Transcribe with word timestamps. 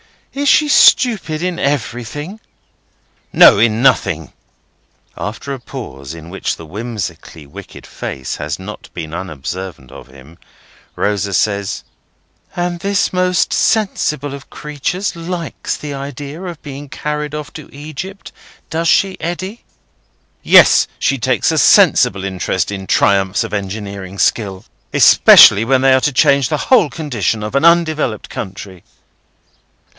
Is 0.33 0.47
she 0.49 0.67
stupid 0.69 1.43
in 1.43 1.59
everything?" 1.59 2.39
"No; 3.33 3.59
in 3.59 3.83
nothing." 3.83 4.31
After 5.15 5.53
a 5.53 5.59
pause, 5.59 6.15
in 6.15 6.29
which 6.29 6.55
the 6.55 6.65
whimsically 6.65 7.45
wicked 7.45 7.85
face 7.85 8.37
has 8.37 8.57
not 8.57 8.89
been 8.95 9.13
unobservant 9.13 9.91
of 9.91 10.07
him, 10.07 10.39
Rosa 10.95 11.33
says: 11.33 11.83
"And 12.55 12.79
this 12.79 13.13
most 13.13 13.53
sensible 13.53 14.33
of 14.33 14.49
creatures 14.49 15.15
likes 15.15 15.75
the 15.75 15.93
idea 15.93 16.41
of 16.43 16.61
being 16.63 16.87
carried 16.89 17.35
off 17.35 17.53
to 17.53 17.69
Egypt; 17.75 18.31
does 18.71 18.87
she, 18.87 19.19
Eddy?" 19.19 19.65
"Yes. 20.41 20.87
She 20.97 21.17
takes 21.19 21.51
a 21.51 21.57
sensible 21.59 22.23
interest 22.23 22.71
in 22.71 22.87
triumphs 22.87 23.43
of 23.43 23.53
engineering 23.53 24.17
skill: 24.17 24.65
especially 24.93 25.65
when 25.65 25.81
they 25.81 25.93
are 25.93 26.01
to 26.01 26.13
change 26.13 26.49
the 26.49 26.57
whole 26.71 26.89
condition 26.89 27.43
of 27.43 27.53
an 27.53 27.65
undeveloped 27.65 28.29
country." 28.29 28.83